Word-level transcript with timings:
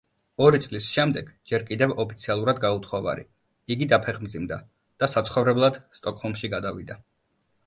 ორი 0.43 0.59
წლის 0.61 0.85
შემდეგ 0.93 1.27
ჯერ 1.51 1.65
კიდევ 1.67 1.93
ოფიციალურად 2.05 2.61
გაუთხოვარი, 2.65 3.27
იგი 3.77 3.89
დაფეხმძიმდა 3.95 4.61
და 5.05 5.13
საცხოვრებლად 5.15 5.81
სტოკჰოლმში 6.01 6.55
გადავიდა. 6.57 7.01